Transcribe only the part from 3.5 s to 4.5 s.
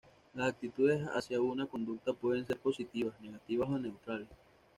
o neutrales.